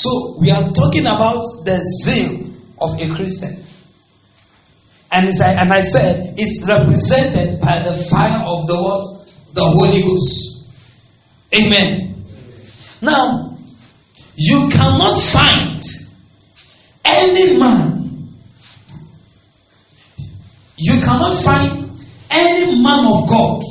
[0.00, 2.46] So we are talking about the zeal
[2.78, 3.62] of a Christian.
[5.12, 9.04] And, and I said it's represented by the fire of the what?
[9.52, 10.72] The Holy Ghost.
[11.54, 12.24] Amen.
[13.02, 13.58] Now,
[14.36, 15.84] you cannot find
[17.04, 18.32] any man,
[20.78, 21.90] you cannot find
[22.30, 23.62] any man of God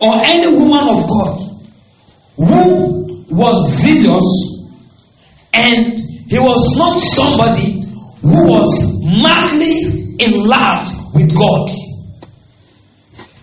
[0.00, 1.40] or any woman of God
[2.36, 4.47] who was zealous
[5.58, 5.98] and
[6.28, 7.82] he was not somebody
[8.22, 11.68] who was madly in love with God.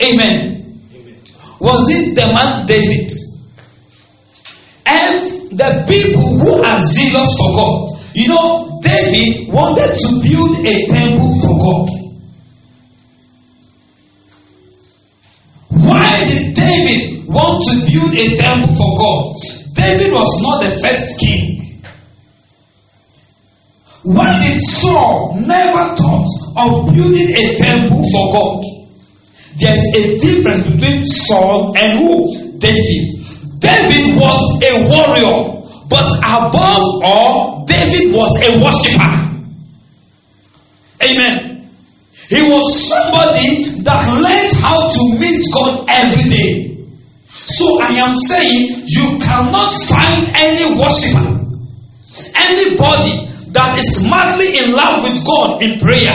[0.02, 0.80] Amen.
[0.94, 1.18] Amen.
[1.60, 3.12] Was it the man David?
[4.86, 8.00] And the people who are zealous for God.
[8.14, 11.90] You know, David wanted to build a temple for God.
[15.68, 19.36] Why did David want to build a temple for God?
[19.74, 21.65] David was not the first king.
[24.05, 28.63] Why did Saul never thought of building a temple for God?
[29.57, 32.60] There's a difference between Saul and who?
[32.60, 33.18] David.
[33.57, 39.26] David was a warrior, but above all, David was a worshiper.
[41.02, 41.71] Amen.
[42.30, 46.85] He was somebody that learned how to meet God every day.
[47.27, 51.41] So I am saying you cannot find any worshiper,
[52.35, 56.12] anybody that is madly in love with God in prayer,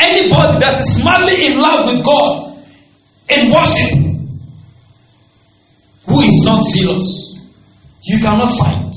[0.00, 2.56] anybody that is madly in love with God
[3.28, 3.92] in worship,
[6.06, 7.36] who is not zealous.
[8.04, 8.94] You cannot find.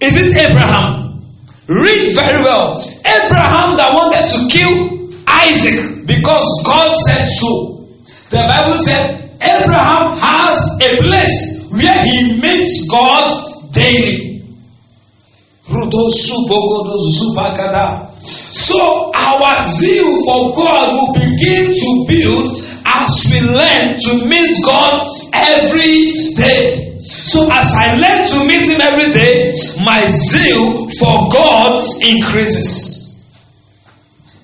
[0.00, 1.20] Is it Abraham?
[1.68, 2.80] Read very well.
[3.04, 7.86] Abraham that wanted to kill Isaac because God said so.
[8.30, 14.31] The Bible said Abraham has a place where he meets God daily.
[18.62, 25.06] So our zeal for God will begin to build as we learn to meet God
[25.32, 26.98] every day.
[27.00, 29.52] So as I learn to meet Him every day,
[29.84, 33.24] my zeal for God increases.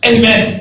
[0.04, 0.58] Amen.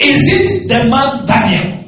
[0.00, 1.84] Is it the man Daniel?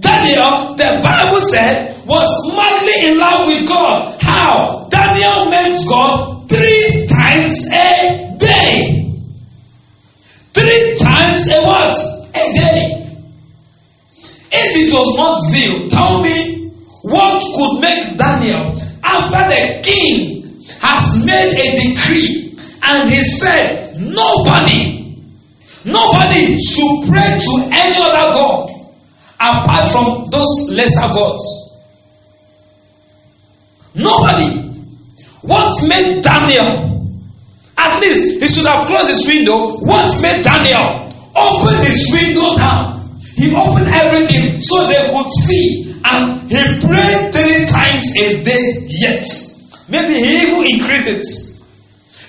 [0.00, 4.16] Daniel, the Bible said, was madly in love with God.
[4.20, 4.88] How?
[4.90, 9.12] Daniel met God three times a day.
[10.52, 11.96] Three times a what?
[12.34, 13.00] A day.
[14.52, 16.68] If it was not zeal, tell me
[17.02, 20.42] what could make Daniel, after the king
[20.80, 25.18] has made a decree and he said, nobody,
[25.84, 28.70] nobody should pray to any other God
[29.40, 31.63] apart from those lesser gods.
[33.94, 34.60] Nobody.
[35.42, 37.10] What made Daniel,
[37.76, 42.94] at least he should have closed his window, what made Daniel open his window down
[43.36, 45.92] he opened everything so they could see.
[46.04, 49.26] And he prayed three times a day yet.
[49.88, 51.26] Maybe he even increased it.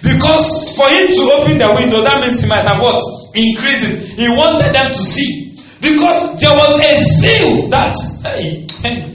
[0.01, 3.01] Because for him to open the window, that means he might have what?
[3.35, 4.17] Increased it.
[4.17, 5.55] He wanted them to see.
[5.81, 7.93] Because there was a zeal that
[8.23, 8.65] hey,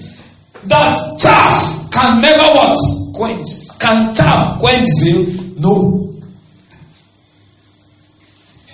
[0.64, 2.76] that chaff can never what?
[3.14, 3.78] Quench.
[3.78, 5.26] Can chaff quench zeal?
[5.58, 6.12] No.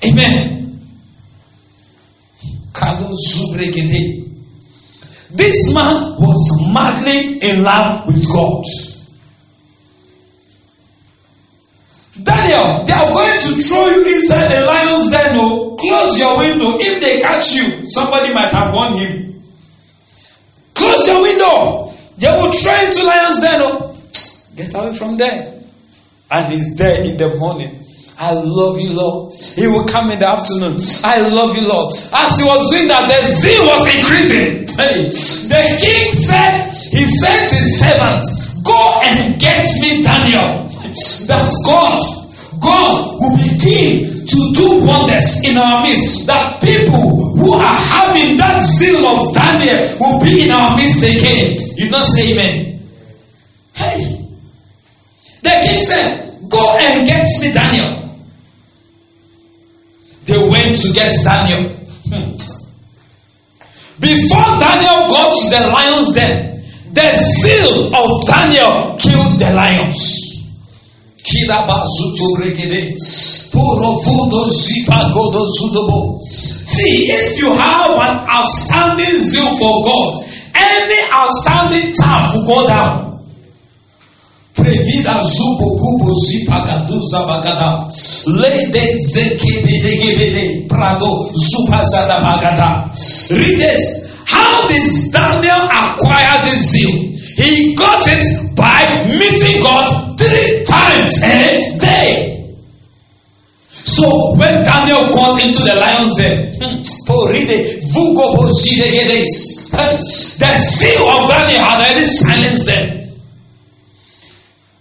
[0.04, 0.56] Amen.
[5.36, 8.64] This man was madly in love with God.
[12.22, 15.36] Daniel, they are going to throw you inside a lion's den.
[15.36, 16.78] Oh, close your window.
[16.80, 19.35] If they catch you, somebody might have warned him.
[20.76, 21.92] Close your window.
[22.18, 23.60] They will you into lion's den.
[23.60, 23.98] Oh,
[24.56, 25.62] get away from there.
[26.30, 27.82] And he's there in the morning.
[28.18, 29.34] I love you, Lord.
[29.34, 30.80] He will come in the afternoon.
[31.04, 31.92] I love you, Lord.
[32.16, 34.64] As he was doing that, the zeal was increasing.
[34.72, 35.04] Hey,
[35.52, 40.64] the king said, he to his servants, Go and get me Daniel.
[41.28, 42.00] That God,
[42.60, 46.26] God will begin to do wonders in our midst.
[46.26, 51.56] That people who are having that zeal of Daniel will be in our midst again.
[51.76, 52.80] You not say amen.
[53.74, 54.22] Hey.
[55.42, 58.06] The king said, Go and get me Daniel.
[60.26, 61.70] They went to get Daniel.
[62.08, 62.34] Hmm.
[64.00, 66.62] Before Daniel got to the lion's den,
[66.92, 70.25] the zeal of Daniel killed the lions.
[76.66, 80.24] See, if you have an outstanding zeal for God,
[80.54, 83.06] any outstanding chaff will go down.
[84.54, 87.86] Previda zubo kubo zipagaduza bagada.
[88.26, 92.90] Lede zekebedegebede prado zupazada bagada.
[93.30, 94.06] Read this.
[94.24, 97.15] How did Daniel acquire this zeal?
[97.36, 102.32] He got it by meeting God three times a day.
[103.68, 106.82] So when Daniel got into the lion's den, hmm,
[110.40, 113.06] the zeal of Daniel had already silenced them.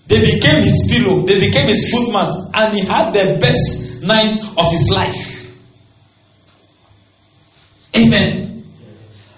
[0.08, 4.72] They became his pillow, they became his footmat, and he had the best night of
[4.72, 5.51] his life.
[7.98, 8.63] Amen.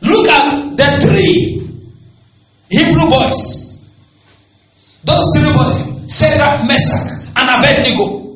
[0.02, 1.47] Look at the three
[2.70, 3.68] Hebrew boys.
[5.04, 8.28] Those three boys, Shadrach, Meshach, and Abednego.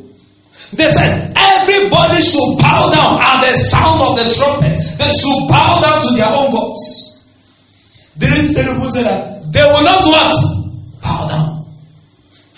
[0.73, 4.77] They said everybody should bow down at the sound of the trumpet.
[4.97, 7.27] They should bow down to their own gods.
[8.15, 10.33] There is terrible say that they will not what?
[11.01, 11.65] Bow down.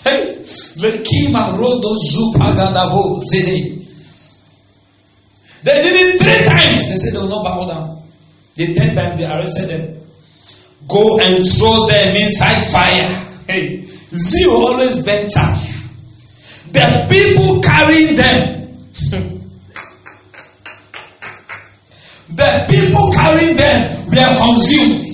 [0.04, 3.82] Hey, the Kima Rodo Zupagadabo Zene.
[5.64, 6.90] They did it three times.
[6.90, 8.02] They said they will not bow down.
[8.54, 10.03] The third time they arrested them.
[10.88, 13.08] Go and throw them inside fire.
[13.46, 15.26] Hey, zeal always burn.
[16.72, 18.78] The people carrying them.
[22.34, 25.06] the people carrying them were consumed.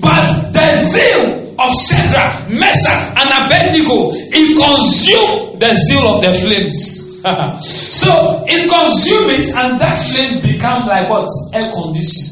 [0.00, 7.12] But the zeal of Shadrach, Meshach, and Abednego, it consumed the zeal of the flames.
[7.62, 11.28] so it consumed it, and that flame became like what?
[11.54, 12.31] Air condition.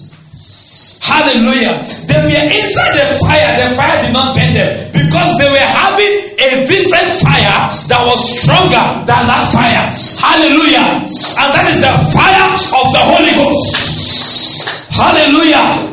[1.01, 1.81] Hallelujah.
[2.07, 3.57] They were inside the fire.
[3.57, 8.21] The fire did not burn them because they were having a different fire that was
[8.21, 9.89] stronger than that fire.
[10.21, 11.01] Hallelujah.
[11.41, 14.93] And that is the fire of the Holy Ghost.
[14.93, 15.89] Hallelujah.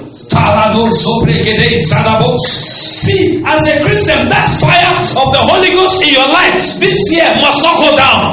[3.08, 7.32] See, as a Christian, that fire of the Holy Ghost in your life this year
[7.40, 8.28] must not go down.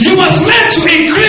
[0.00, 1.23] You must learn to increase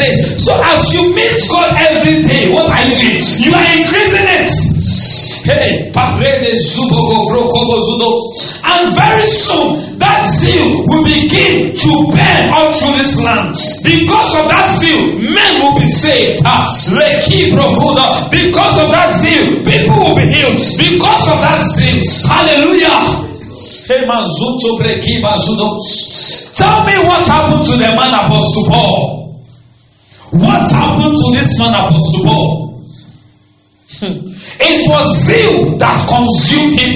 [0.00, 0.40] it.
[0.40, 3.20] So as you meet God every day, what are you doing?
[3.44, 4.50] You are increasing it.
[5.42, 5.90] Hey,
[8.62, 13.50] and very soon that zeal will begin to burn all through this land.
[13.82, 16.42] Because of that zeal, men will be saved.
[16.46, 16.62] Ah,
[18.30, 20.62] because of that zeal, people will be healed.
[20.78, 21.98] Because of that zeal,
[22.30, 23.31] hallelujah.
[26.54, 29.44] Tell me what happened to the man Apostle Paul.
[30.32, 32.68] What happened to this man Apostle Paul?
[34.64, 36.92] It was zeal that consumed him.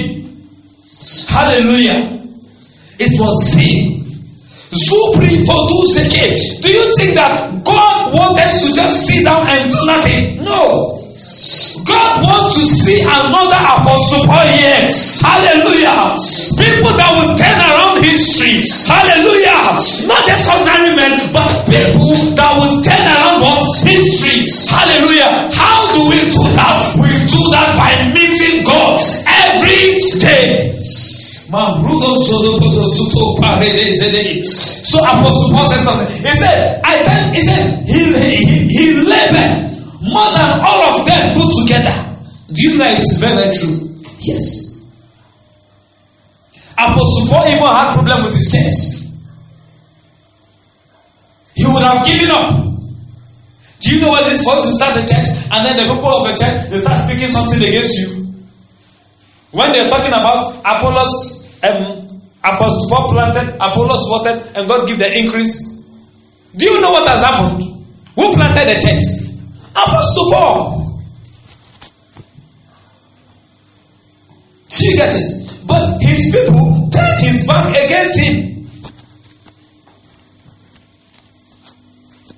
[1.27, 2.17] Hallelujah.
[2.99, 3.97] It was zeal.
[4.71, 5.43] Zubri.
[6.61, 10.43] Do you think that God wanted to just sit down and do nothing?
[10.43, 10.96] No.
[11.37, 14.89] God wants to see another apostle Paul here.
[15.21, 16.17] Hallelujah.
[16.57, 18.65] People that will turn around history.
[18.89, 19.77] Hallelujah.
[20.09, 23.61] Not just ordinary men, but people that will turn around what?
[23.85, 24.49] History.
[24.65, 25.53] Hallelujah.
[25.53, 26.81] How do we do that?
[26.97, 28.97] We do that by meeting God
[29.29, 30.73] every day.
[34.89, 36.09] So Apostle Paul said something.
[36.09, 39.76] He said, I tell he said he he, he labored
[40.09, 41.95] more than all of them put together.
[42.51, 43.99] Do you know it's very, very true?
[44.19, 44.67] Yes.
[46.77, 48.97] Apostle Paul even had problem with his church.
[51.55, 52.63] He would have given up.
[53.79, 56.09] Do you know what it is for to start the church and then the people
[56.09, 58.33] of the church they start speaking something against you?
[59.51, 65.17] When they're talking about Apollos, um, Apostle Paul planted, Apollos watered, and God give the
[65.17, 65.85] increase.
[66.55, 67.63] Do you know what has happened?
[68.15, 69.26] Who planted the church?
[69.77, 71.01] Apostle Paul.
[74.69, 75.61] Do you get it?
[75.65, 78.47] But his people turned his back against him.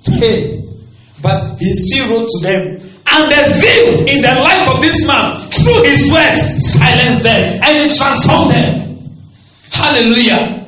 [0.04, 0.62] Hey,
[1.22, 2.62] but he still wrote to them.
[3.12, 7.90] And the zeal in the life of this man, through his words, silenced them and
[7.90, 8.98] it transformed them.
[9.72, 10.59] Hallelujah.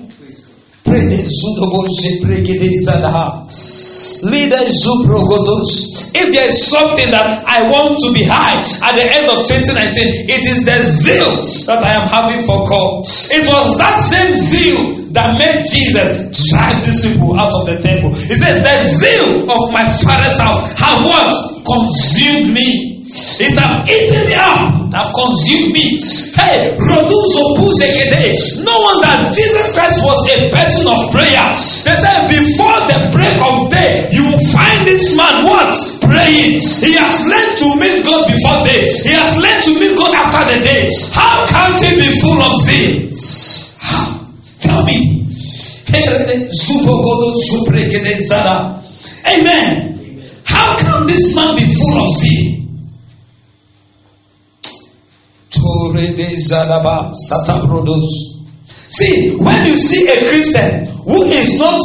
[6.15, 10.31] If there is something that I want to be high at the end of 2019,
[10.31, 13.03] it is the zeal that I am having for God.
[13.33, 18.15] It was that same zeal that made Jesus drive these people out of the temple.
[18.15, 21.35] He says, The zeal of my father's house have what?
[21.67, 22.92] Consumed me.
[23.13, 24.89] It have eaten me up.
[24.89, 26.01] It have consumed me.
[26.33, 28.65] Hey, Roduzo Puzekede.
[28.65, 31.45] No wonder Jesus Christ was a person of prayer.
[31.53, 35.77] They said before the break of day, you will find this man what?
[36.01, 36.65] Praying.
[36.65, 38.89] He has learned to meet God before day.
[38.89, 40.89] He has learned to meet God after the day.
[41.13, 43.13] How can he be full of sin?
[43.77, 44.25] How?
[44.61, 45.29] Tell me.
[49.29, 49.93] Amen.
[50.45, 52.52] How can this man be full of zeal?
[58.93, 61.81] See, when you see a Christian who is not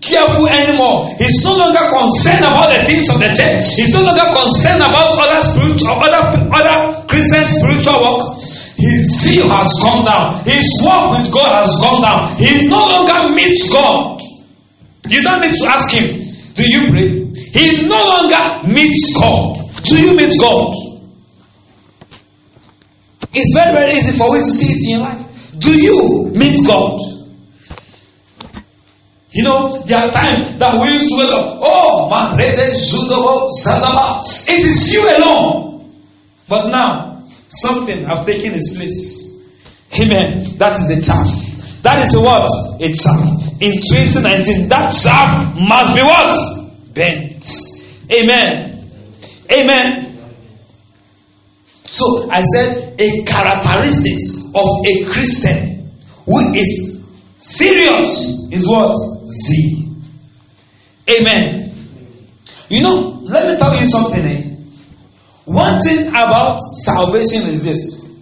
[0.00, 4.28] careful anymore, he's no longer concerned about the things of the church, he's no longer
[4.32, 6.20] concerned about other spiritual, other
[6.52, 8.36] other Christian spiritual work.
[8.80, 10.42] His zeal has gone down.
[10.44, 12.36] His walk with God has gone down.
[12.36, 14.20] He no longer meets God.
[15.08, 16.20] You don't need to ask him,
[16.54, 17.08] Do you pray?
[17.52, 19.56] He no longer meets God.
[19.84, 20.72] Do you meet God?
[23.32, 25.26] It's very, very easy for you to see it in your life.
[25.58, 27.00] Do you meet God?
[29.30, 32.38] You know, there are times that we used to wake up, oh, man, oh,
[34.48, 35.94] it is you alone.
[36.48, 39.46] But now, something have taken its place.
[40.00, 40.58] Amen.
[40.58, 41.82] That is the chaff.
[41.82, 42.48] That is what?
[42.80, 43.62] A chaff.
[43.62, 46.34] In 2019, that chaff must be what?
[46.92, 47.46] Bent.
[48.10, 48.90] Amen.
[49.52, 50.09] Amen.
[51.90, 55.90] So I said a characteristics of a Christian
[56.24, 57.02] who is
[57.36, 58.94] serious is what?
[59.26, 59.88] Zeal.
[61.10, 61.74] Amen.
[62.68, 64.24] You know, let me tell you something.
[64.24, 64.56] Eh?
[65.46, 68.16] One thing about salvation is this.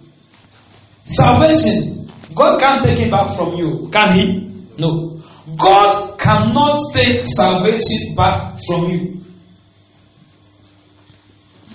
[1.05, 4.65] Salvation, God can't take it back from you, can He?
[4.79, 5.21] No.
[5.55, 9.23] God cannot take salvation back from you.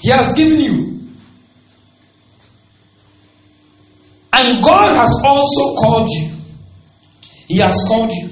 [0.00, 0.93] He has given you.
[4.36, 6.30] And God has also called you.
[7.46, 8.30] He has called you.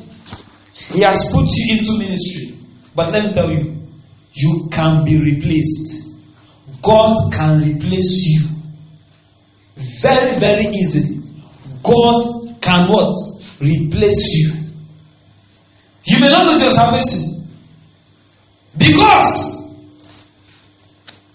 [0.92, 2.58] He has put you into ministry.
[2.94, 3.76] But let me tell you,
[4.32, 6.20] you can be replaced.
[6.82, 8.48] God can replace you.
[10.02, 11.22] Very, very easily.
[11.84, 13.14] God can what?
[13.60, 14.62] Replace you.
[16.04, 17.46] You may not lose your salvation.
[18.76, 19.62] Because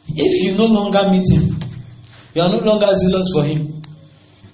[0.10, 1.58] if you no longer meet him,
[2.34, 3.77] you are no longer zealous for him,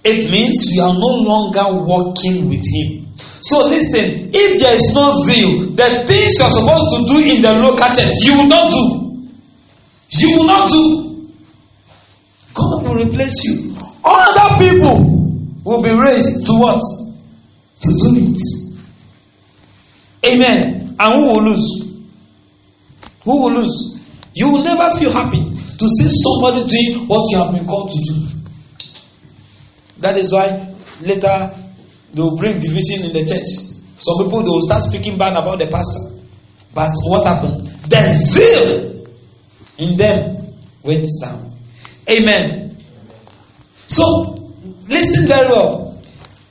[0.03, 3.07] it means you are no longer walking with Him.
[3.41, 7.41] So listen, if there is no zeal, the things you are supposed to do in
[7.41, 9.29] the local church, you will not do.
[10.09, 11.29] You will not do.
[12.53, 13.75] God will replace you.
[14.03, 15.23] Other people
[15.63, 16.81] will be raised to what?
[17.81, 18.39] To do it.
[20.25, 20.95] Amen.
[20.99, 22.03] And who will lose?
[23.23, 23.99] Who will lose?
[24.33, 27.97] You will never feel happy to see somebody doing what you have been called to
[28.13, 28.32] do.
[30.03, 31.55] That is why later
[32.13, 33.73] they will bring division in the church.
[33.97, 36.19] Some people they will start speaking bad about the pastor.
[36.73, 37.67] But what happened?
[37.87, 39.07] The zeal
[39.77, 41.55] in them went down.
[42.09, 42.77] Amen.
[43.87, 44.03] So
[44.89, 46.01] listen very well.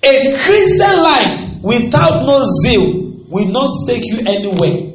[0.02, 4.92] A Christian life without no zeal will not take you anywhere.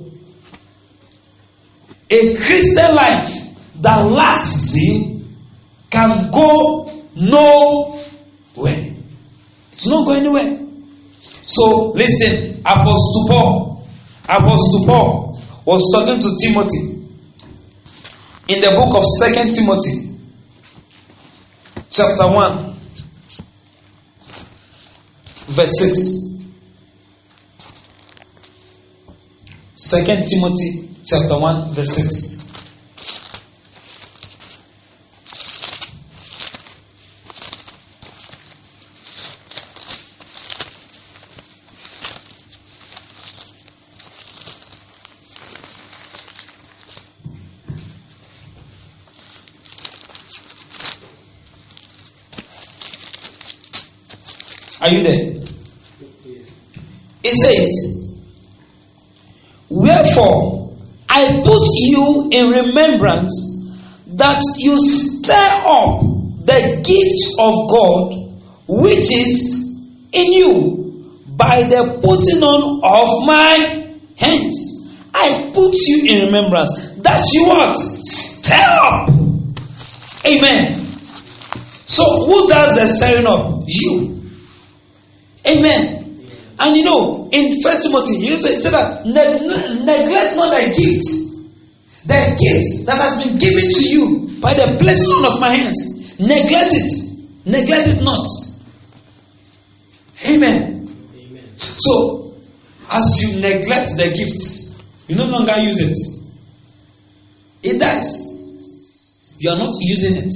[2.10, 3.30] A Christian life
[3.82, 5.22] that lacks zeal
[5.92, 7.97] can go no
[8.58, 8.94] where?
[9.74, 10.68] It's not going anywhere.
[11.22, 13.88] So listen, Apostle Paul,
[14.24, 17.08] Apostle Paul was talking to Timothy
[18.48, 20.18] in the book of Second Timothy,
[21.90, 22.76] chapter one,
[25.48, 26.28] verse six.
[29.78, 32.47] Second Timothy chapter 1 verse 6.
[57.28, 57.98] It says,
[59.70, 60.74] Wherefore
[61.10, 63.70] I put you in remembrance
[64.08, 66.02] that you stir up
[66.46, 68.28] the gift of God
[68.68, 69.82] which is
[70.12, 74.98] in you by the putting on of my hands.
[75.14, 77.76] I put you in remembrance that you what?
[77.76, 79.10] Stir up.
[80.26, 80.82] Amen.
[81.88, 83.64] So who does the stirring up?
[83.68, 84.22] You.
[85.46, 85.97] Amen.
[86.60, 91.06] And you know, in First Timothy, he said that neglect not the gift,
[92.08, 94.28] the gift that has been given to you.
[94.40, 96.20] by the on of my hands.
[96.20, 96.92] Neglect it.
[97.46, 98.28] Neglect it not.
[100.26, 100.88] Amen.
[101.16, 101.44] Amen.
[101.58, 102.36] So,
[102.90, 105.98] as you neglect the gift, you no longer use it.
[107.64, 109.36] It dies.
[109.40, 110.34] You are not using it.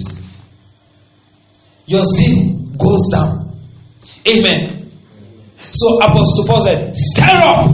[1.85, 3.57] Your zeal goes down.
[4.27, 4.80] Amen.
[5.61, 7.71] So Apostle Paul said, Stir up.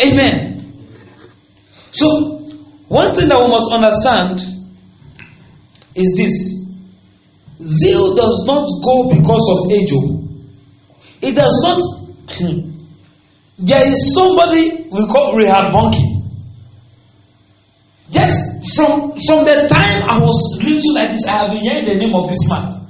[0.00, 0.56] Amen.
[1.92, 2.38] So,
[2.88, 4.40] one thing that we must understand
[5.94, 6.66] is this
[7.62, 9.90] zeal does not go because of age.
[9.94, 10.28] Oh.
[11.22, 11.80] It does not.
[13.58, 16.12] there is somebody we call Rehab Bunky.
[18.10, 21.94] Just from, from the time I was little like this, I have been hearing the
[21.94, 22.86] name of this man.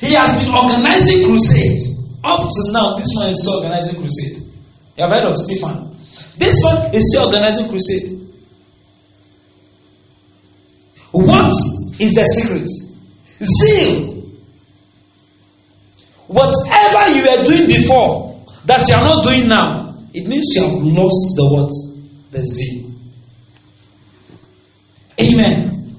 [0.00, 2.01] He has been organizing crusades.
[2.24, 4.42] Up to now, this man is still organizing crusade.
[4.96, 5.90] You have heard of Stephen.
[6.38, 8.20] This one is still organizing crusade.
[11.10, 11.52] What
[11.98, 12.68] is the secret?
[13.44, 14.22] Zeal.
[16.28, 20.72] Whatever you were doing before that you are not doing now, it means you have
[20.72, 21.70] lost the what?
[22.30, 22.90] The zeal.
[25.20, 25.96] Amen.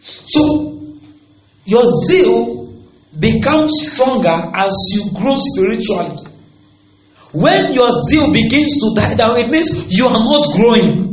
[0.00, 0.98] So,
[1.64, 2.51] your zeal
[3.22, 6.18] becomes stronger as you grow spiritually.
[7.32, 11.12] When your zeal begins to die down, it means you are not growing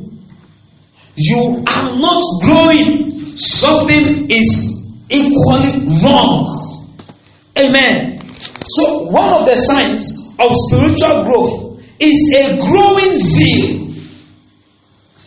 [1.19, 6.95] you are not growing, something is equally wrong.
[7.57, 8.21] Amen.
[8.69, 13.85] So, one of the signs of spiritual growth is a growing zeal.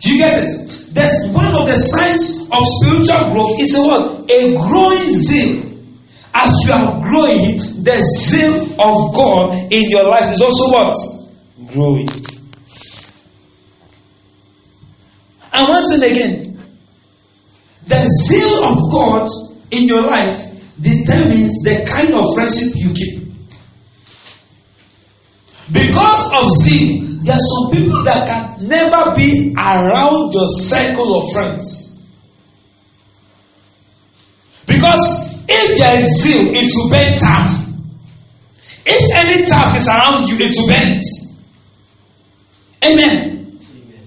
[0.00, 0.94] Do you get it?
[0.94, 4.30] That's one of the signs of spiritual growth is a what?
[4.30, 5.71] A growing zeal.
[6.34, 10.94] As you are growing, the zeal of God in your life is also what?
[11.72, 12.08] Growing.
[15.52, 16.58] And once and again,
[17.86, 19.28] the zeal of God
[19.70, 20.48] in your life
[20.80, 23.22] determines the kind of friendship you keep.
[25.70, 31.32] Because of zeal, there are some people that can never be around your circle of
[31.32, 32.06] friends.
[34.66, 37.68] Because if there is zeal, it will burn chaff.
[38.84, 41.04] If any chaff is around you, it will burn it.
[42.84, 43.60] Amen.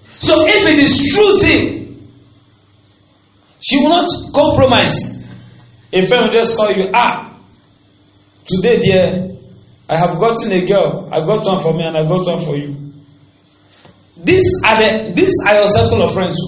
[0.09, 2.09] So if it is true sin,
[3.61, 5.23] she will not compromise.
[5.93, 7.37] A friend will just call you, ah,
[8.45, 9.35] today, dear,
[9.87, 11.09] I have gotten a girl.
[11.11, 12.75] I got one for me and I got one for you.
[14.17, 16.39] These are the these are your circle of friends.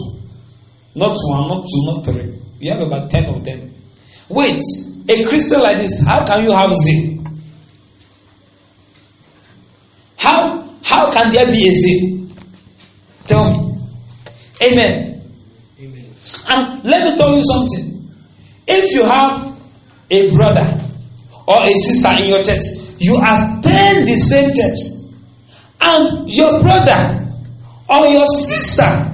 [0.95, 2.39] Not one, not two, not three.
[2.60, 3.76] You have about ten of them.
[4.29, 4.61] Wait,
[5.09, 7.23] a Christian like this, how can you have zeal?
[10.17, 12.29] How how can there be a zeal?
[13.25, 13.79] Tell me.
[14.63, 15.21] Amen.
[15.79, 16.05] Amen.
[16.49, 18.11] And let me tell you something.
[18.67, 19.57] If you have
[20.09, 20.81] a brother
[21.47, 22.65] or a sister in your church,
[22.99, 24.79] you attend the same church,
[25.79, 27.31] and your brother
[27.89, 29.13] or your sister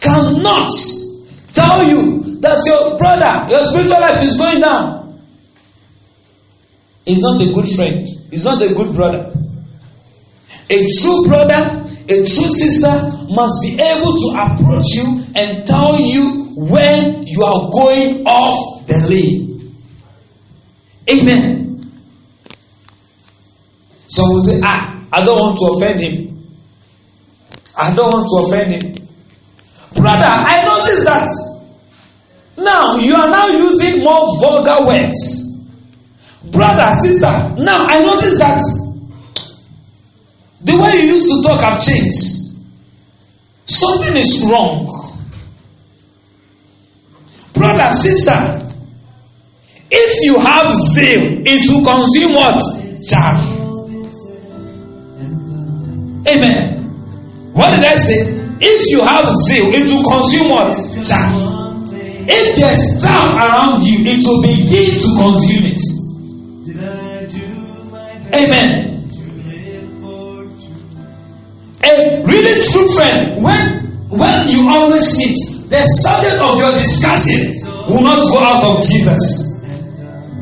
[0.00, 0.70] cannot
[1.52, 5.20] tell you that your brother, your spiritual life is going down.
[7.04, 8.06] He's not a good friend.
[8.30, 9.32] He's not a good brother.
[10.70, 12.90] A true brother a true sister
[13.30, 18.98] must be able to approach you and tell you when you are going off the
[19.08, 19.74] lane.
[21.10, 21.80] Amen.
[24.08, 26.44] Some will say, Ah, I don't want to offend him.
[27.76, 29.08] I don't want to offend him.
[29.94, 31.53] Brother, I noticed that.
[32.56, 35.44] Now you are now using more vulgar words.
[36.50, 37.26] Brother, sister,
[37.58, 38.62] now I notice that
[40.60, 42.34] the way you used to talk have changed.
[43.66, 44.88] Something is wrong.
[47.54, 48.60] Brother, sister,
[49.90, 52.60] if you have zeal, it will consume what?
[53.08, 53.38] Chaff.
[56.26, 56.84] Amen.
[57.52, 58.16] What did I say?
[58.60, 60.72] If you have zeal, it will consume what?
[61.06, 61.63] Chaff.
[62.26, 65.80] If there's chaff around you, it will begin to consume it.
[68.34, 68.90] Amen.
[71.84, 75.36] A really true friend, when when you always meet,
[75.68, 77.52] the subject of your discussion
[77.88, 79.52] will not go out of Jesus.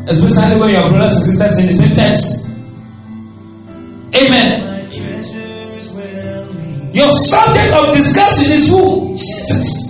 [0.07, 2.23] Especially when your brothers and sisters in the same church.
[4.15, 4.63] Amen.
[6.95, 9.15] Your subject of discussion is who?
[9.17, 9.82] Jesus.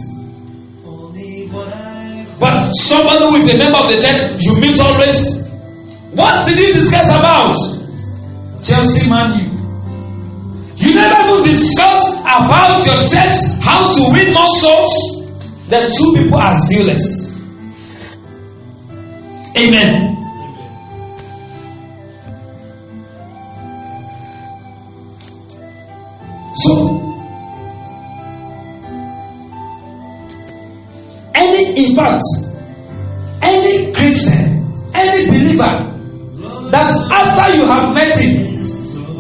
[2.75, 5.49] Somebody who is a member of the church, you meet always.
[6.13, 7.57] What did you discuss about?
[8.63, 9.53] Chelsea Man
[10.77, 15.23] You never even discuss about your church, how to win more souls.
[15.69, 17.33] the two people are zealous.
[19.57, 20.09] Amen.
[26.57, 26.99] So,
[31.35, 32.23] any, in fact,
[33.73, 35.89] any Christian, any believer
[36.71, 38.61] that after you have met him,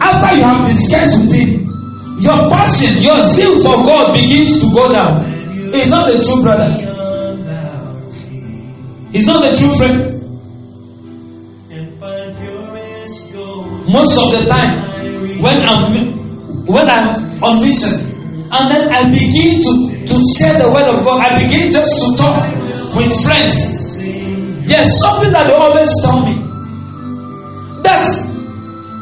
[0.01, 1.69] after you have discussed with him,
[2.21, 5.51] your passion, your zeal for God begins to go down.
[5.73, 6.71] He's not a true brother.
[9.13, 10.09] He's not a true friend.
[13.93, 17.93] Most of the time, when I'm when I'm on mission,
[18.53, 22.17] and then I begin to, to share the word of God, I begin just to
[22.17, 22.47] talk
[22.97, 23.82] with friends.
[24.67, 26.35] There's something that they always tell me
[27.83, 28.07] that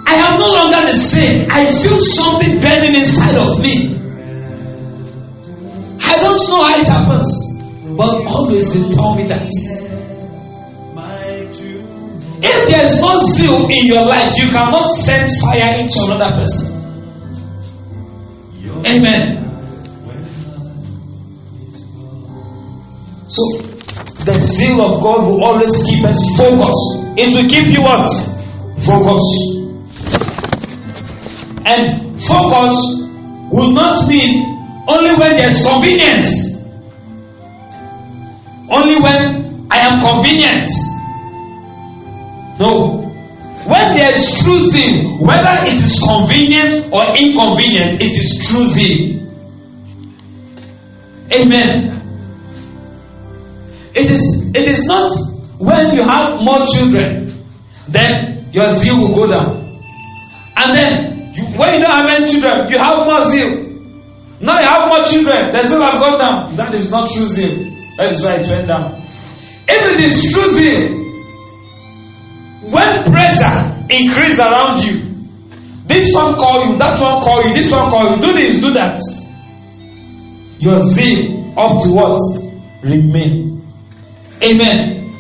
[0.07, 1.47] I am no longer the same.
[1.51, 3.97] I feel something burning inside of me.
[6.03, 7.31] I don't know how it happens,
[7.97, 9.47] but always they tell me that.
[12.43, 16.81] If there is no zeal in your life, you cannot send fire into another person.
[18.87, 19.37] Amen.
[23.29, 23.70] So,
[24.25, 27.19] the zeal of God will always keep us focused.
[27.19, 28.09] It will keep you what?
[28.81, 29.61] Focused.
[31.67, 32.77] And focus
[33.51, 36.57] will not mean only when there's convenience.
[38.71, 40.69] Only when I am convenient.
[42.59, 42.99] No.
[43.67, 49.21] When there is true zeal, whether it is convenient or inconvenient, it is true zeal.
[51.33, 52.00] Amen.
[53.95, 55.11] It is it is not
[55.59, 57.45] when you have more children,
[57.89, 59.61] then your zeal will go down.
[60.57, 63.69] And then you, when you don't have any children, you have more zeal.
[64.41, 66.57] Now you have more children, the zeal have gone down.
[66.57, 67.71] That is not true zeal.
[67.99, 68.95] That is why it went down.
[69.69, 70.97] If it is true zeal,
[72.73, 75.11] when pressure increase around you,
[75.87, 78.73] this one call you, that one call you, this one call you, do this, do
[78.75, 79.01] that.
[80.61, 82.21] Your zeal up to what?
[82.83, 83.50] Remain.
[84.43, 85.15] Amen.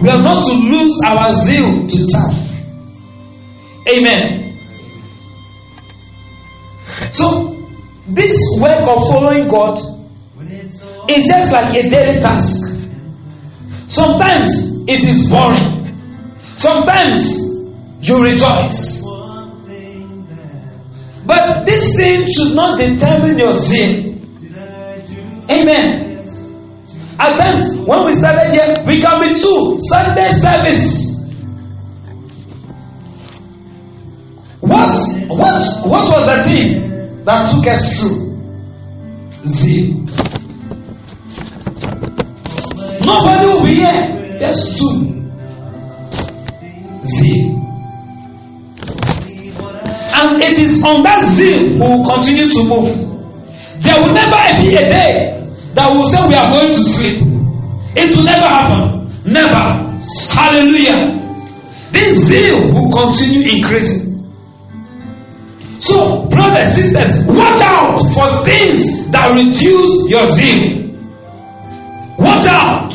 [0.00, 2.44] We are not to lose our zeal to chaff.
[3.88, 4.58] Amen.
[7.12, 7.54] So,
[8.08, 9.78] this work of following God
[11.08, 12.74] is just like a daily task.
[13.88, 15.96] Sometimes it is boring.
[16.40, 17.38] Sometimes
[18.00, 19.02] you rejoice.
[21.26, 24.14] But this thing should not determine your zeal.
[25.50, 26.03] Amen.
[27.24, 31.14] At times, when we started here, we can be two Sunday service.
[34.60, 38.18] What what what was the thing that took us through?
[39.46, 40.04] Zeal.
[43.06, 44.38] Nobody will be here.
[44.38, 45.24] Just two.
[47.04, 47.56] Zeal.
[50.16, 53.80] And it is on that zeal we will continue to move.
[53.80, 55.33] There will never be a day
[55.74, 57.22] that will say we are going to sleep.
[57.96, 59.10] It will never happen.
[59.24, 60.00] Never.
[60.32, 61.20] Hallelujah.
[61.92, 64.14] This zeal will continue increasing.
[65.80, 70.84] So, brothers, sisters, watch out for things that reduce your zeal.
[72.18, 72.92] Watch out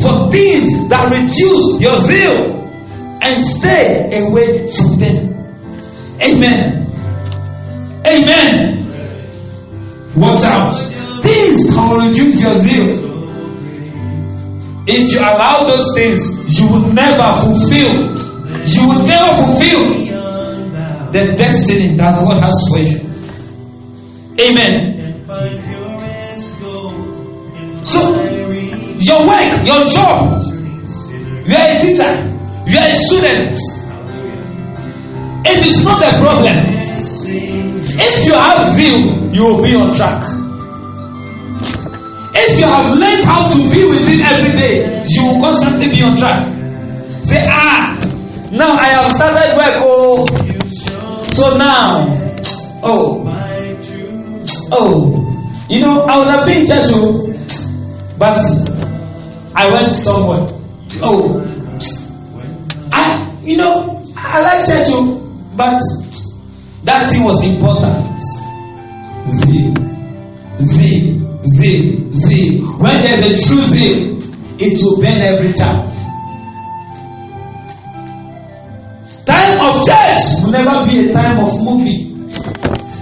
[0.00, 2.54] for things that reduce your zeal
[3.22, 5.34] and stay away from them.
[6.22, 6.84] Amen.
[8.06, 8.74] Amen.
[10.16, 10.93] Watch out.
[11.54, 12.88] Things can reduce your zeal.
[14.88, 17.94] If you allow those things, you will never fulfill.
[18.66, 19.84] You will never fulfill
[21.12, 22.98] the destiny that God has for you.
[24.42, 25.24] Amen.
[27.86, 28.20] So,
[28.98, 30.42] your work, your job,
[31.46, 32.12] you are a teacher,
[32.66, 33.56] you are a student.
[35.46, 36.64] It is not a problem.
[37.96, 40.33] If you have zeal, you will be on track.
[42.36, 46.02] If you have learned how to be with it every day, you will constantly be
[46.02, 46.44] on track.
[47.22, 47.94] Say, ah,
[48.50, 49.80] now I have started work.
[49.82, 50.26] Oh,
[51.32, 52.04] so now,
[52.82, 53.22] oh,
[54.72, 56.90] oh, you know, I would have been church,
[58.18, 58.42] but
[59.54, 60.48] I went somewhere.
[61.02, 61.40] Oh,
[62.92, 64.88] I, you know, I like church,
[65.56, 65.80] but
[66.82, 68.20] that thing was important.
[69.30, 69.74] Zeal,
[70.60, 70.93] zeal.
[73.24, 74.20] A true zeal,
[74.60, 75.88] it will burn every time.
[79.24, 82.12] Time of church will never be a time of movie.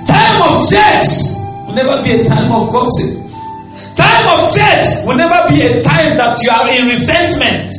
[0.06, 1.34] Time of church
[1.66, 3.18] will never be a time of gossip.
[3.96, 7.72] Time of church will never be a time that you are in resentment.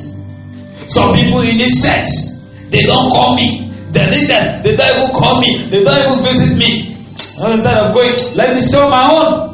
[0.91, 2.11] Some people in this church,
[2.71, 3.71] they don't call me.
[3.93, 5.63] The leaders, they don't even call me.
[5.69, 6.91] They don't even visit me.
[7.39, 9.52] Instead of going, let me stay on my own.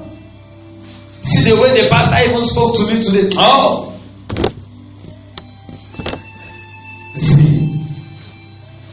[1.22, 3.30] See the way the pastor even spoke to me today.
[3.38, 4.00] Oh.
[7.16, 7.86] See,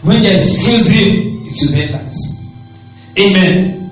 [0.03, 2.15] when there's truth it should be that.
[3.19, 3.91] Amen.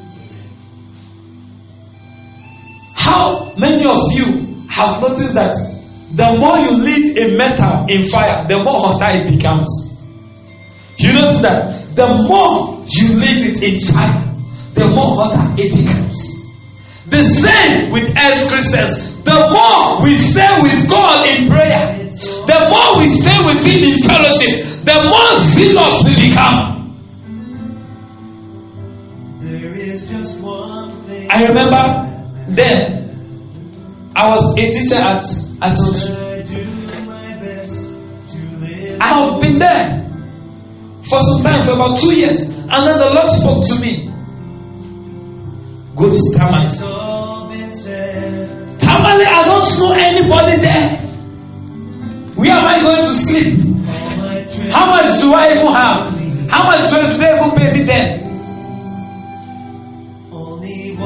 [2.94, 5.54] How many of you have noticed that
[6.14, 10.02] the more you leave a metal in fire, the more hotter it becomes?
[10.98, 14.34] You notice that the more you leave it in fire,
[14.74, 16.44] the more hotter it becomes.
[17.06, 17.53] The same
[17.94, 19.22] with us Christians.
[19.22, 21.96] The more we stay with God in prayer,
[22.50, 26.74] the more we stay with Him in fellowship, the more zealous we become.
[31.30, 31.82] I remember
[32.54, 35.22] then I was a teacher at
[35.62, 36.24] Atosu.
[39.00, 40.04] I have been there
[41.08, 44.10] for some time, for about two years, and then the Lord spoke to me.
[45.96, 46.93] Go to Tamale.
[48.94, 50.98] Tamale, I don't know anybody there.
[52.36, 53.58] Where am I going to sleep?
[54.70, 56.14] How much do I even have?
[56.48, 58.20] How much do they even pay me there?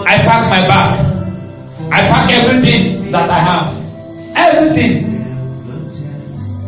[0.07, 0.91] I pack my bag.
[1.91, 3.67] I pack everything that I have.
[4.37, 5.17] Everything.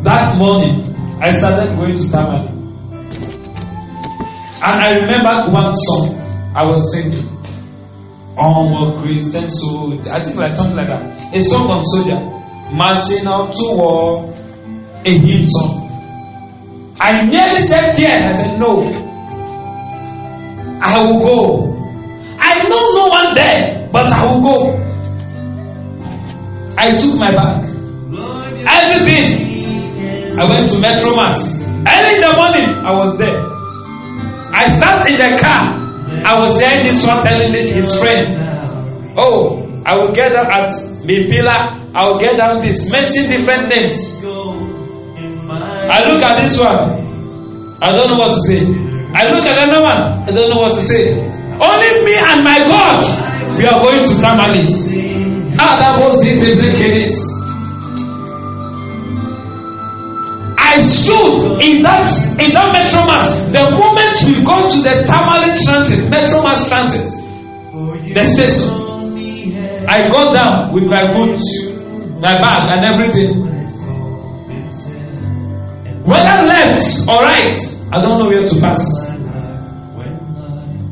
[0.03, 0.81] That morning,
[1.21, 2.47] I started going to Tamale.
[4.63, 6.17] And I remember one song
[6.55, 7.30] I was singing.
[8.43, 10.11] Homo Christian soldier.
[10.11, 11.33] I think like something like that.
[11.35, 12.19] A song on soldier.
[12.73, 14.33] Marching out to war.
[15.05, 16.93] A hymn song.
[16.99, 18.15] I nearly said yes.
[18.15, 18.81] I said no.
[20.83, 21.71] I will go.
[22.39, 24.77] I know no one there, but I will go.
[26.77, 27.65] I took my bag.
[28.65, 29.51] Everything.
[30.39, 31.61] I went to Metro Mass.
[31.61, 33.37] Early in the morning, I was there.
[34.53, 35.80] I sat in the car.
[36.25, 38.37] I was hearing this one telling his friend,
[39.17, 40.69] Oh, I will get down at
[41.03, 41.93] Mipila.
[41.93, 42.91] I will get down this.
[42.91, 44.17] Mention different names.
[45.91, 47.01] I look at this one.
[47.83, 48.61] I don't know what to say.
[49.13, 50.01] I look at another one.
[50.01, 51.11] I don't know what to say.
[51.59, 53.03] Only me and my God.
[53.57, 54.63] We are going to Tamale.
[55.59, 56.39] Ah, that was it.
[56.41, 57.11] It
[60.71, 62.07] I stood in that
[62.39, 63.35] in that metro mass.
[63.51, 67.11] The moment we go to the Tamale Transit, Metro Mass Transit,
[68.15, 68.71] the station,
[69.89, 71.43] I got down with my boots,
[72.23, 73.51] my bag, and everything.
[76.07, 77.57] Whether left or right,
[77.91, 78.79] I don't know where to pass.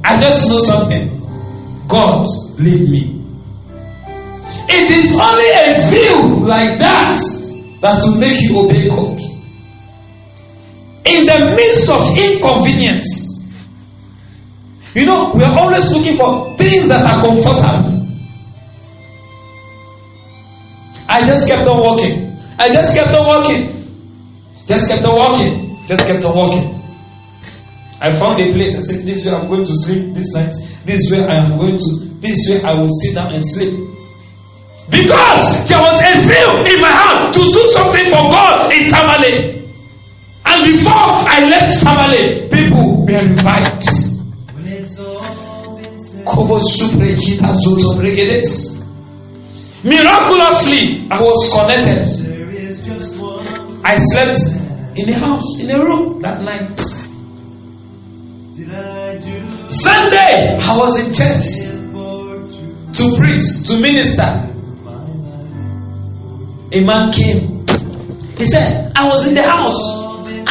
[0.04, 1.08] I just know something.
[1.88, 2.26] God,
[2.60, 3.16] lead me.
[4.68, 7.16] It is only a view like that
[7.80, 9.19] that will make you obey God
[11.10, 13.30] in the midst of inconvenience.
[14.94, 18.00] You know, we are always looking for things that are comfortable.
[21.08, 22.38] I just kept on walking.
[22.60, 23.62] I just kept on walking.
[24.68, 25.78] Just kept on walking.
[25.88, 26.80] Just kept on walking.
[28.02, 28.76] I found a place.
[28.78, 30.54] I said, This way I'm going to sleep this night.
[30.86, 31.92] This way I am going to.
[32.22, 33.74] This way I will sit down and sleep.
[34.90, 39.59] Because there was a zeal in my heart to do something for God in Tamale.
[40.52, 43.86] And before I left Tamale, people were revived.
[49.84, 52.04] Miraculously, I was connected.
[53.86, 54.40] I slept
[54.98, 56.78] in a house, in a room that night.
[59.70, 61.46] Sunday, I was in church
[62.98, 64.46] to preach, to minister.
[66.72, 67.66] A man came.
[68.38, 69.99] He said, I was in the house.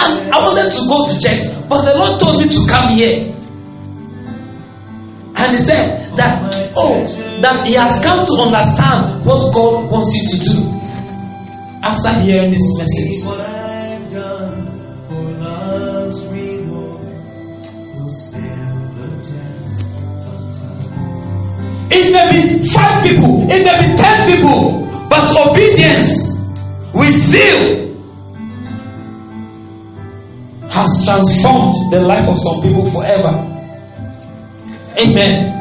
[0.01, 3.35] And I wanted to go to church, but the Lord told me to come here.
[5.35, 6.95] And he said that, oh,
[7.43, 10.79] that he has come to understand what God wants you to do
[11.83, 13.27] after hearing this message.
[21.91, 26.39] It may be five people, it may be ten people, but obedience
[26.95, 27.88] with zeal
[30.83, 33.33] has transformed the life of some people forever.
[34.99, 35.55] Amen.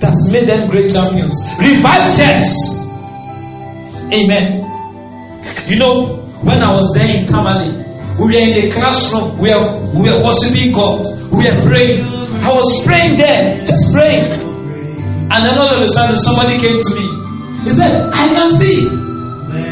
[0.00, 1.36] That's made them great champions.
[1.58, 2.48] Revive church.
[4.12, 4.62] Amen.
[5.68, 7.84] You know, when I was there in Tamale,
[8.20, 12.00] we were in the classroom, we were, we were worshiping God, we were praying.
[12.00, 14.44] I was praying there, just praying.
[15.28, 17.16] And then all of a sudden, somebody came to me
[17.64, 18.86] He said, I can see.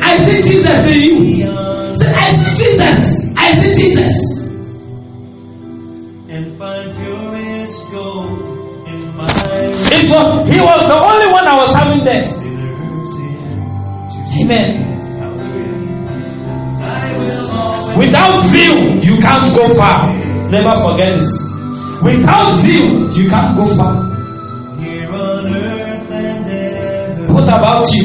[0.03, 1.15] I see Jesus in you.
[1.23, 3.24] He said, I see Jesus.
[3.45, 4.17] I see Jesus.
[6.31, 6.95] And find
[7.93, 12.25] gold in my It was, he was the only one I was having there.
[12.25, 12.55] in.
[14.41, 14.71] Amen.
[16.81, 20.13] I will always Without zeal, you can't go far.
[20.51, 21.53] Never forget this.
[22.03, 23.95] Without zeal, you can't go far.
[24.81, 27.33] here on earth and ever.
[27.33, 28.05] What about you?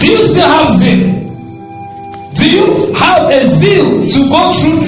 [0.00, 1.29] Do you still have zeal?
[2.34, 4.84] Do you have a zeal to go through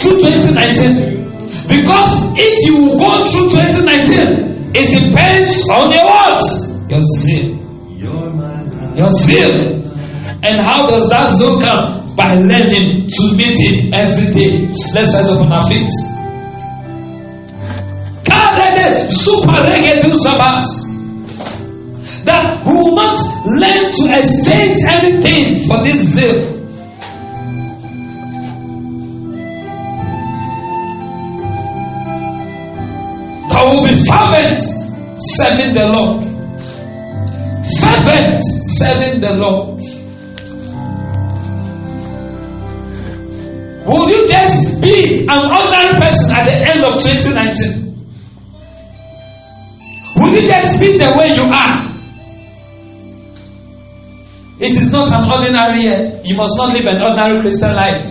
[0.00, 1.16] through 2019?
[1.68, 6.42] Because if you go through 2019, it depends on your what?
[6.88, 7.56] Your zeal.
[8.96, 9.76] Your zeal.
[10.42, 12.14] And how does that zeal come?
[12.16, 14.66] By learning to meet Him every day.
[14.94, 15.90] Let's rise up on our feet.
[22.24, 26.55] That we will not learn to exchange anything for this zeal.
[34.08, 34.60] Fervent
[35.16, 36.24] serving the Lord.
[37.80, 38.40] Fervent
[38.78, 39.80] serving the Lord.
[43.86, 47.86] Will you just be an ordinary person at the end of 2019?
[50.16, 51.86] Will you just be the way you are?
[54.58, 56.20] It is not an ordinary year.
[56.24, 58.02] You must not live an ordinary Christian life.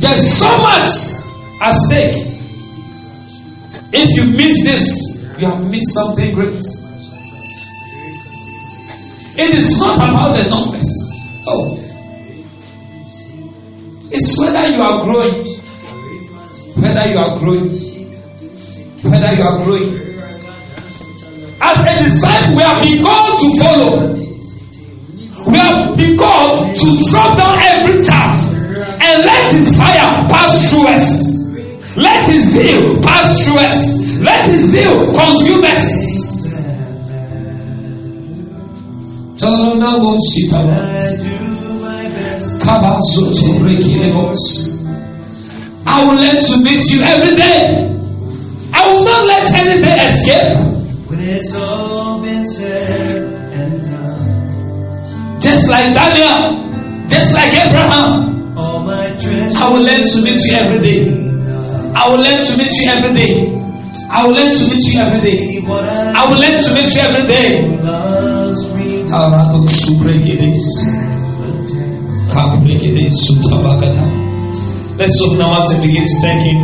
[0.00, 0.88] There's so much
[1.62, 2.33] at stake.
[3.96, 6.60] If you miss this, you have missed something great.
[9.36, 10.90] It is not about the numbers.
[11.46, 11.78] Oh.
[14.10, 15.46] It's whether you are growing.
[16.74, 17.70] Whether you are growing.
[19.04, 19.94] Whether you are growing.
[21.62, 24.24] As a disciple, we have been called to follow.
[25.50, 28.34] We have been called to drop down every chaff
[29.02, 31.33] and let his fire pass through us.
[31.96, 34.18] Let his zeal pass through us.
[34.20, 35.86] Let his zeal consume us.
[40.74, 42.62] I do my best.
[45.86, 47.90] I will learn to meet you every day.
[48.72, 50.56] I will not let any day escape.
[51.08, 55.40] When it's all been said and done.
[55.40, 58.54] Just like Daniel, just like Abraham.
[59.56, 61.23] I will learn to meet you every day.
[61.94, 63.34] I will learn to meet you every day.
[64.10, 65.62] I will learn to meet you every day.
[65.66, 67.62] I will learn to meet you every day.
[67.82, 69.06] loves me.
[74.98, 76.58] Let's open our mouths and begin to thank Him.